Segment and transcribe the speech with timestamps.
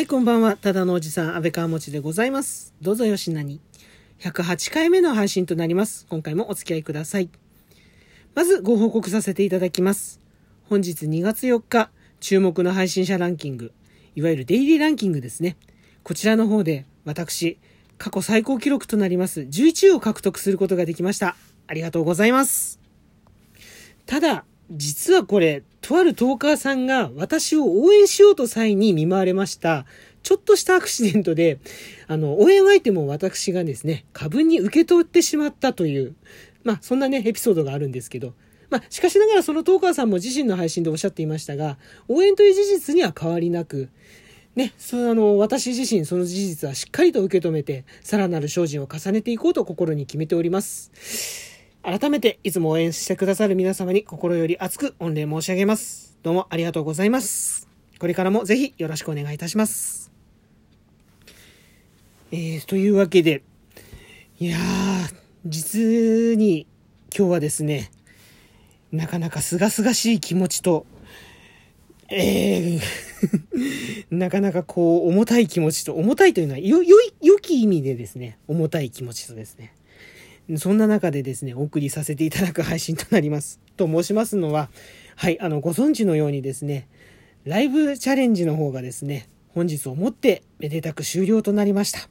[0.00, 0.56] はい、こんばんは。
[0.56, 2.72] ただのおじさん、安倍川もちでございます。
[2.80, 3.60] どうぞよしなに。
[4.20, 6.06] 108回目の配信となります。
[6.08, 7.28] 今回もお付き合いください。
[8.34, 10.18] まず、ご報告させていただきます。
[10.70, 13.74] 本日2月4日、注目の配信者ランキング、
[14.16, 15.58] いわゆるデイリーランキングですね。
[16.02, 17.58] こちらの方で、私、
[17.98, 21.36] 過去最高記録となります11位を獲得することができました。
[21.66, 22.80] ありがとうございます。
[24.06, 29.84] ただ、実はこれ、とあるトーカーさんが私を応援しようと際に見舞われました、
[30.22, 31.58] ちょっとしたアクシデントで、
[32.06, 36.14] あの、応援アイテムを私がですね、過分に受け取ってしまったという、
[36.62, 38.34] まあ、そんなね、エピソードがあるんですけど、
[38.68, 41.76] まあ、しかしながらそのトーカーさんも自身の配信でおっしゃっていましたが、
[42.06, 43.88] 応援という事実には変わりなく、
[44.54, 51.59] ね、そのあの、私自身その事実はしっかりと受け止めて、さらなる精進を重ねていこうと心に決めております。
[51.90, 56.16] 改めていつも応援してくださる皆様に心より熱く御礼申し上げます。
[56.22, 57.68] どうもありがとうございます。
[57.98, 60.12] これからもぜひよろしくお願いいたします。
[62.30, 63.42] えー、というわけで、
[64.38, 65.14] いやー、
[65.46, 66.68] 実に
[67.12, 67.90] 今日はですね、
[68.92, 70.86] なかなか清々しい気持ちと、
[72.08, 72.80] えー、
[74.14, 79.72] なかなかこう、重たい気持ちと、重たいというのは、よ、よい、良き意味でですね、重たい気持ちとですね、
[80.58, 83.60] そんな中でですね、お送りさせていただく配信となります。
[83.76, 84.70] と申しますのは、
[85.16, 86.88] はい、あの、ご存知のようにですね、
[87.44, 92.00] ライブチャレンジの方がですね、本日をもってめでたく終了となりました。
[92.00, 92.04] い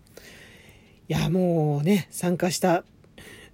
[1.07, 2.83] や、もうね、参加した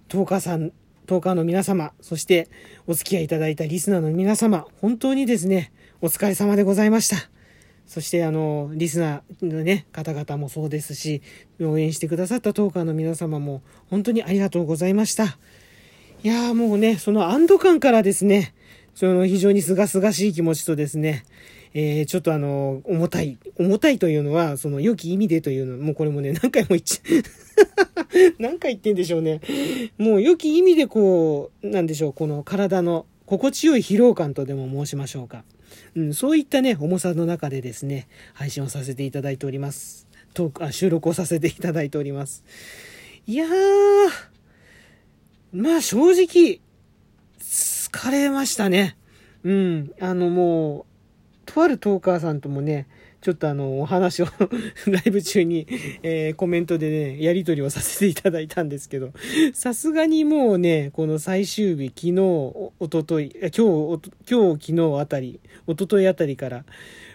[0.08, 0.72] トーカーさん、
[1.06, 2.48] トーカーの皆様、そして
[2.86, 7.35] お付き合いいただいたリスナーの皆様、本当にですね、お疲れ様でございました。
[7.86, 11.22] そしてあの、リスナーのね、方々もそうですし、
[11.60, 15.38] 応援してくださったトーカーの皆様も本当にありがとうございました。
[16.24, 18.54] いやーもうね、その安堵感からですね、
[18.94, 21.24] その非常に清々しい気持ちとですね、
[21.74, 27.02] えー、ちょっとあの、重たい、重たいというのは、その良き意味でというの、もうこれもね、何回も言っちゃ、
[28.40, 29.40] 何回言ってんでしょうね。
[29.98, 35.44] もう良き意味でこう、なんでしょう、この体の心地よい疲労感とでも申しましょうか。
[35.94, 40.06] うん、そういったね、重さの中でですね、配信をさせていただいております。
[40.34, 42.44] トーク、あ、収録をさせていただいております。
[43.26, 43.50] いやー、
[45.52, 46.60] まあ正直、
[47.40, 48.96] 疲れましたね。
[49.44, 50.84] うん、あのもう、
[51.46, 52.86] とあるトーカーさんともね、
[53.26, 54.26] ちょっとあの、お話を
[54.86, 55.66] ライブ中に、
[56.04, 59.10] えー、コメントでね、やり取りをさせていただいたんですけど、
[59.52, 66.64] さすがにもうね、この最終日、昨日、おととい、今日、今日、昨日あたり、おとといあたりから、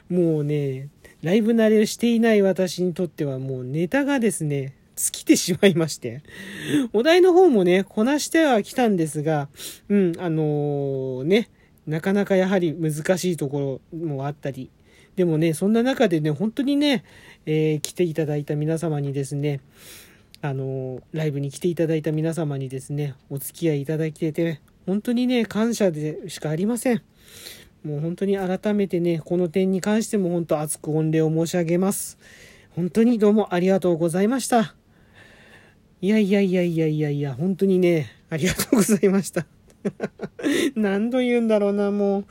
[0.10, 0.90] もうね、
[1.24, 6.24] ライブ慣れをしていない私にとってはもうネタがですね、尽きてしまいまして。
[6.92, 9.48] お題の方もね、こなしてはきたんですが、
[9.88, 11.50] うん、あのー、ね、
[11.88, 14.70] なかなかやはり難しいところもあったり、
[15.16, 17.04] でもね、そんな中でね、本当にね、
[17.46, 19.60] えー、来ていただいた皆様にですね、
[20.42, 27.02] あの、ライブに来ていただいた皆様にですね、お付き合いいただいてて、本当にね、感謝でしかありません。
[27.84, 32.18] もう本当に改めてね、この点に関しても本当熱く御礼を申し上げます。
[32.76, 34.76] 本当にどうもありがとうございました。
[36.02, 39.46] いやいやいやいやいやいや、本当にね、ありがとうございました。
[40.75, 42.25] 何度言うんだろうな、もう。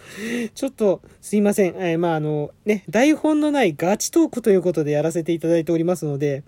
[0.54, 1.74] ちょっと、すいません。
[1.76, 6.42] えー、まあ、あの、ね、台本のないガチトークということでやらせていただいておりますので、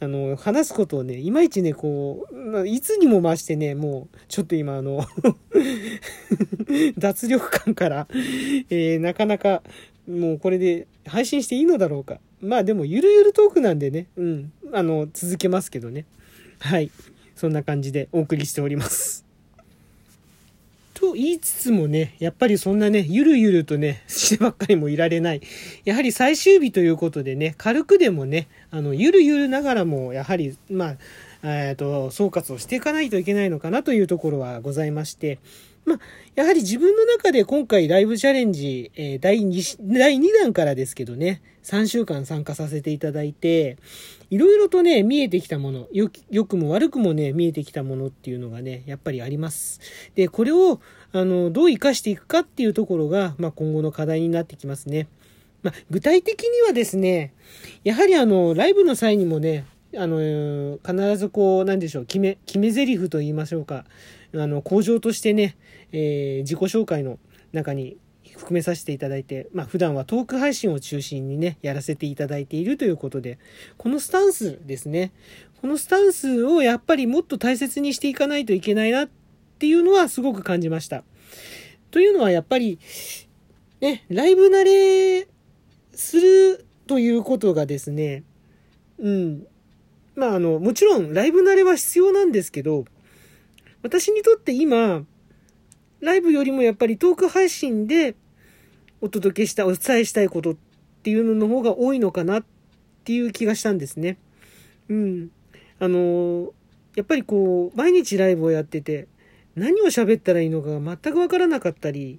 [0.00, 5.06] あの、話すことをね、いまいちね、こう、いつにも増してね、もう、ちょっと今、あの、
[6.98, 8.08] 脱力感から、
[8.70, 9.62] えー、なかなか、
[10.08, 12.20] もうこれで配信していいのだろうか。
[12.40, 16.04] まあでも、ゆるゆるトークなんでね、うん、あの、続けますけどね。
[16.60, 16.90] はい。
[17.34, 19.25] そんな感じでお送りしております。
[21.06, 25.40] と言いつつもね、やっぱりそんなね、ゆるゆるとね、 してばっかりもいられない。
[25.84, 30.96] やはり最終日ということでね、軽くでもね、あの、ゆるゆるながらも、やはり、ま
[31.42, 35.38] あ、えっと、総括をしていかないといけないのかなというところはございまして、
[35.84, 36.00] まあ、
[36.34, 43.76] やはり自分の中で今回ライブチャレンジ、えー、第2、第2弾からですけどね、3週間参加させていただいて、
[44.30, 49.80] いろいろとね、見えてきたもの、よ、良くも悪くもね、見えてきたものっていうのがね、やっぱりあります。
[50.14, 50.80] で、これを、
[51.12, 55.08] あの、どう活かしていくかっていうところが、まあ、今後の課題になってきますね。
[55.62, 57.34] まあ、具体的にはですね、
[57.84, 59.64] やはりあの、ライブの際にもね、
[59.96, 63.84] あの、必ずこう、なんでしょう、決め、決め台詞と言いましょうか。
[64.34, 65.56] あの、工場としてね、
[65.92, 67.18] えー、自己紹介の
[67.52, 67.96] 中に
[68.36, 73.38] 含めさせていただいて、まあ普段はトーク配信を中心にね、やらせていただいているということで、
[73.76, 75.12] このスタンスですね。
[75.60, 79.08] このスタンスをやっぱりもっと大切にしていかないといけないなっ
[79.58, 81.02] ていうのはすごく感じました。
[81.90, 82.78] というのはやっぱり、
[83.80, 85.28] ね、ライブ慣れ
[85.92, 88.22] するということがですね、
[88.98, 89.46] うん。
[90.14, 92.84] まあ、あの、もちろんライブ慣れは必要なんですけど、
[93.82, 95.04] 私にとって今、
[96.00, 98.14] ライブよりもやっぱりトーク配信で
[99.06, 100.56] お届けした、お伝えしたいことっ
[101.04, 102.44] ていうのの方が多いのかなっ
[103.04, 104.18] ていう気がしたんですね。
[104.88, 105.30] うん。
[105.78, 106.52] あの、
[106.96, 109.06] やっぱりこう、毎日ライブをやってて、
[109.54, 112.18] 何を喋ったらいいのかが全くわからなかったり、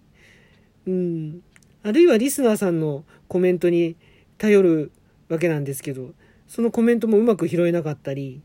[0.88, 1.42] うん。
[1.84, 3.98] あるいはリスナーさんのコメントに
[4.38, 4.92] 頼る
[5.28, 6.14] わけなんですけど、
[6.48, 8.42] そのコメントもうまく拾えなかったり、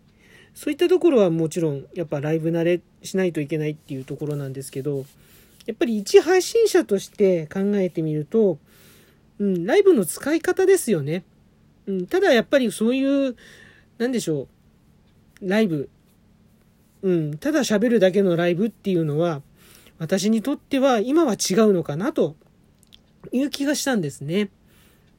[0.54, 5.04] そういったところはもちろんやっぱライブ慣れしないといけないっていうところなんですけど、
[5.66, 8.58] やっぱり一配信者として考えてみると、
[9.38, 11.24] うん、ライブの使い方ですよね。
[11.86, 13.36] うん、ただやっぱりそういう、
[13.98, 14.48] なんでしょ
[15.40, 15.88] う、ライブ、
[17.02, 19.42] うん、ただ喋るだけのライブっていうのは、
[19.98, 22.36] 私にとっては今は違うのかなと
[23.30, 24.50] いう気がしたんですね。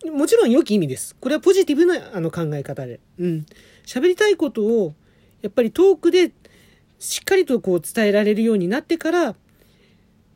[0.06, 1.16] もちろん良き意味です。
[1.16, 3.00] これはポジティブなあの考え方で。
[3.18, 3.46] うん。
[3.86, 4.94] 喋りたいことを、
[5.42, 6.34] やっぱりトークで
[7.00, 9.36] しっかりとこう伝えられるようになってから、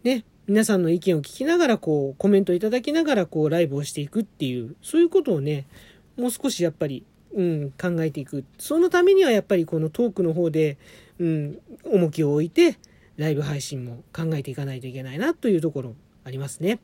[0.07, 5.67] ね、皆さんの意見を聞きながら、こう、コメントいただきながら、こう、ライブをしていくっていう、そういうことをね、
[6.15, 8.45] もう少しやっぱり、うん、考えていく。
[8.57, 10.77] そのためにはやっぱりこのトークの方で、
[11.19, 12.77] うん、重きを置いて、
[13.17, 16.79] ライブ配信も考えていかないといけないなというところありますね。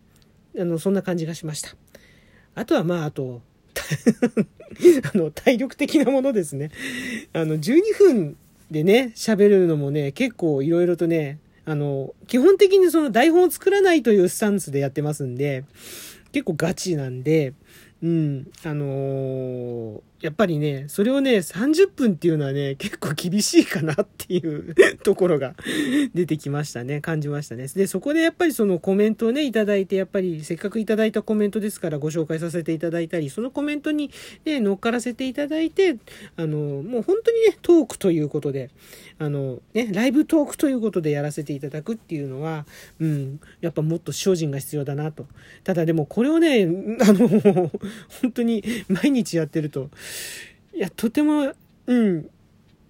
[0.59, 1.69] あの、そんな感じがしました。
[2.55, 3.41] あとはまあ、あと、
[5.13, 6.71] あの、体力的なものですね。
[7.31, 8.37] あの、12分
[8.69, 15.63] でね、喋るのもね、結構いろいろとね、あの、基本的にその台本を作らないというスタンスでやってますんで、
[16.31, 17.53] 結構ガチなんで、
[18.01, 24.73] うん、あのー、やっぱりね、それをね、30分っていうのはね、結構厳しいかなっていう
[25.03, 25.53] ところが
[26.15, 27.67] 出てきましたね、感じましたね。
[27.67, 34.11] で、そこでやっぱりそのコメントをね、いただいて、やっぱりせっかくいただいたコメントですからご紹介させていただいたり、そのコメントに
[34.45, 35.97] ね、乗っからせていただいて、
[36.37, 38.69] あの、もう本当にね、トークということで、
[39.19, 42.65] あの、ね、ライブトークということでやらせていただくっていうのは、
[43.01, 45.27] うん、やっぱもっと精進が必要だなと。
[45.65, 46.63] ただでもこれをね、
[47.01, 47.27] あの、
[48.21, 49.89] 本当に毎日やってると、
[50.75, 51.53] いや、とても、
[51.87, 52.29] うん、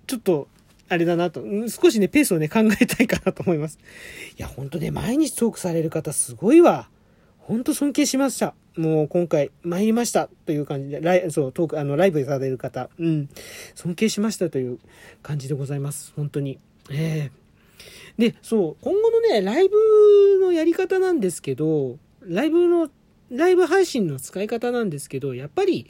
[0.07, 0.47] ちょっと、
[0.89, 3.79] あれだなと、少しね、ペースをね、考えたいかなと思います。
[4.37, 6.89] いや、ほんとね、毎日トークされる方、すごいわ。
[7.39, 8.53] ほんと尊敬しました。
[8.77, 13.29] もう今回参りましたという感じで、ライそう、トーク、あの、ライブされる方、うん、
[13.75, 14.79] 尊敬しましたという
[15.21, 16.13] 感じでございます。
[16.15, 16.59] 本当に。
[16.89, 19.75] ええー、で、そう、今後のね、ライブ
[20.41, 22.89] のやり方なんですけど、ライブの、
[23.29, 25.87] ライブ配信の使い方なんですけど、やっぱり、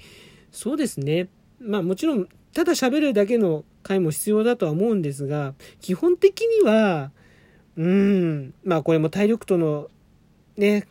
[0.53, 1.27] そうですね。
[1.59, 7.11] まあもちろん、ただ喋るだけの回も必要だとは思うんですが、基本的には、
[7.75, 9.89] うん、まあこれも体力との
[10.55, 10.87] ね、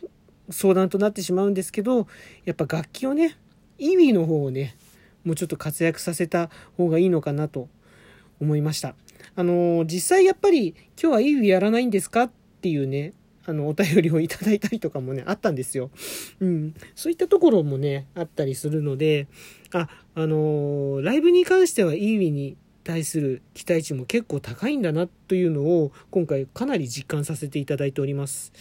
[0.49, 2.07] 相談となってしまうんですけど、
[2.43, 3.37] やっぱ楽器をね、
[3.79, 4.75] イーウィーの方をね、
[5.23, 7.69] もうちょっと活躍させた方がいいのかなと
[8.41, 8.95] 思いました。
[9.35, 12.31] あの実際やっぱり今日はイーウィーやらないんですかっ
[12.61, 13.13] ていうね、
[13.45, 15.91] あの、お便りをいただいたりとかもね、あったんですよ。
[16.39, 16.73] うん。
[16.95, 19.27] そういったところもね、あったりするので、
[19.73, 28.53] あ、あのー、ライブに関しては、イーウィに対する期待値も結構高いんだなというのを、今回かなり実感させていただいております。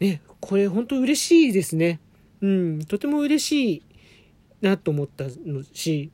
[0.00, 2.00] ね、これ本当嬉しいですね。
[2.40, 3.82] うん、とても嬉しい
[4.60, 6.10] なと思ったのし、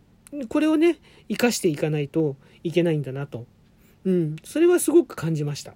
[0.48, 3.46] これをね、活かしていかないといけないんだなと。
[4.04, 5.74] うん、それはすごく感じました。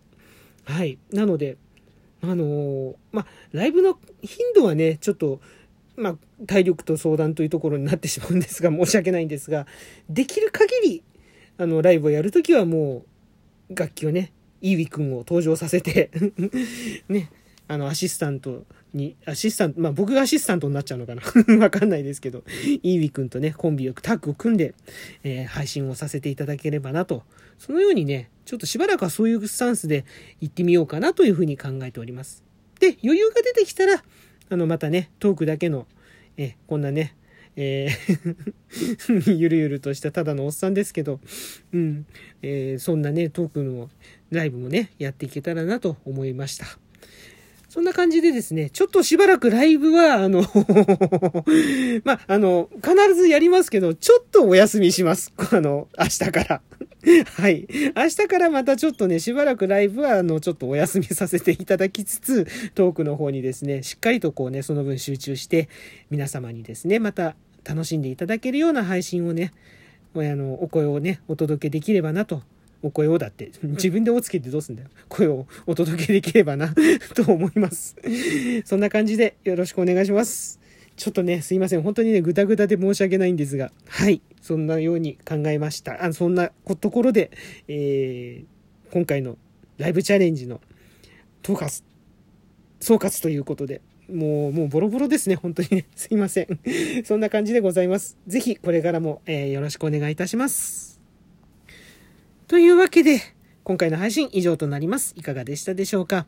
[0.64, 0.98] はい。
[1.12, 1.56] なので、
[2.30, 5.40] あのー、まあ、ライブの頻度はね、ちょっと、
[5.96, 6.16] まあ、
[6.46, 9.66] 体力と相談というところになってしまうんですが、申し訳ないんですが、
[10.08, 11.02] できる限り、
[11.58, 13.04] あの、ライブをやるときはも
[13.70, 16.10] う、楽器をね、イーウィ君を登場させて
[17.08, 17.30] ね、
[17.66, 21.22] あの、アシスタントに、アシスタント、まあ僕がアシスタントになっちゃうのかな
[21.58, 22.44] わかんないですけど、
[22.82, 24.74] イーウィ君とね、コンビをタッグを組んで、
[25.22, 27.22] えー、配信をさせていただければなと。
[27.58, 30.04] そのようにね、ちょっとしばらくはそういうスタンスで
[30.40, 32.42] 行ってみようかなというふうに考えております。
[32.80, 34.04] で、余裕が出てきたら、
[34.50, 35.86] あの、またね、トークだけの、
[36.36, 37.16] え、こんなね、
[37.56, 38.54] えー
[39.38, 41.20] ゆるゆるとしたただのおっさんですけど、
[41.72, 42.06] うん、
[42.42, 43.88] えー、そんなね、トークの
[44.30, 46.66] ライブもね、やっていけたらなと思いました。
[47.74, 50.42] そんな感じでですね、ちょっとしばらくライブは、あの
[52.04, 55.32] まあ、の、必ずやりますけど、ちょっとお休みします。
[55.50, 56.62] あの、明日から
[57.34, 57.66] はい。
[57.96, 65.68] 明日からまたちょっとね、しばらくライブは、あの、ちょっとお休みさせていただきつつ、トークの方にですね、しっかりとこうね、その分集中して、
[66.10, 69.52] 皆様にですね、また楽しんでいただけるような配信をね、
[70.14, 72.44] あの、お声をね、お届けできればなと
[72.84, 74.90] お声をだって、自分でおつけてどうすんだよ。
[75.08, 76.74] 声をお届けできればな
[77.16, 77.96] と思います。
[78.66, 80.60] そんな感じでよろしくお願いします。
[80.94, 81.82] ちょっとね、すいません。
[81.82, 84.20] 本当にね、ぐだぐだで申し訳ないんですが、はい。
[84.42, 86.04] そんなように考えました。
[86.04, 87.30] あそんなところで、
[87.68, 89.38] えー、今回の
[89.78, 90.60] ライブチャレンジの
[91.42, 91.82] 統括、
[92.80, 93.80] 総括ということで、
[94.12, 95.36] もう、もうボロボロですね。
[95.36, 95.86] 本当にね。
[95.96, 96.60] すいません。
[97.06, 98.18] そんな感じでございます。
[98.26, 100.93] ぜひ、これからも、えー、よろしくお願いいたします。
[102.46, 103.20] というわけで、
[103.62, 105.14] 今回の配信以上となります。
[105.16, 106.26] いかがでしたでしょうか、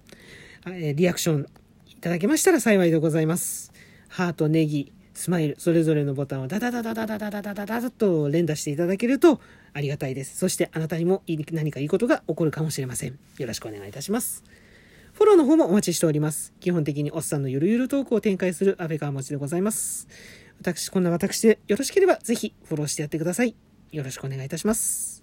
[0.67, 1.47] え、リアクション
[1.89, 3.71] いただけましたら幸いでございます。
[4.09, 9.41] ハート、ネギ、スマイル、それぞれのボタンをダダダダダダダダダダダダと連打していただけると
[9.75, 10.39] ありがたいです。
[10.39, 13.19] そしてあなたにも何かいいことが起こるかもしれません。
[13.39, 14.43] よろしくお願いいたします。
[15.13, 16.55] フォローの方もお待ちしております。
[16.61, 20.09] 基本的におっさんのゆるゆるトークを展開する安倍川持ちでございます。
[20.61, 23.55] 私、こんな私でよろしければぜひフォローしてやってください。
[23.93, 25.16] よろしくお願いいたします。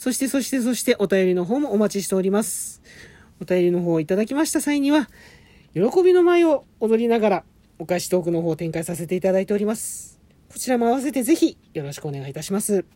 [0.00, 2.80] そして、そして、そして、お便りの方もお待ちしております。
[3.38, 5.10] お便りの方をいただきました際には、
[5.74, 7.44] 喜びの舞を踊りながら、
[7.78, 10.18] お返しトークの方を展開させていただいております。
[10.50, 12.86] こちらも合わせてぜひよろしくお願いいたします。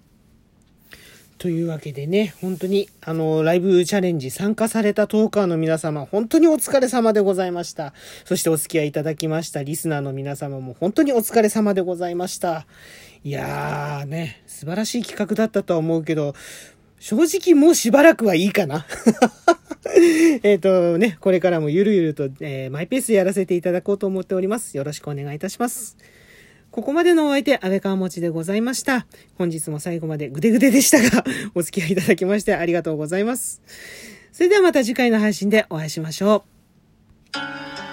[1.37, 7.93] というわけでね、本当に、あの、ライブチャレンジ参加されたトーカーの皆様、本当にお疲れ様でございました。
[8.25, 12.67] そしてお付き合いいただきましたリスナーの皆様も本当にお疲れ様でございました。
[13.25, 16.35] いやーね、素晴らしい企画だったとは思うけど、
[17.05, 18.87] 正直もうしばらくはいいかな。
[20.43, 24.75] えっとね、これからもゆるゆると、えー、マイペースでやらせていただこうと思っております。
[24.75, 25.99] よろしくお願いいたします。
[26.71, 29.07] ここまでのお相手、安倍川持ちでございました。
[29.37, 33.61] 本日も最後までぐでぐででしたが、 お付き合いいただきましてありがとうございます。
[34.33, 36.47] それではまた次回の配信でお会いしましょ
[37.37, 37.84] う。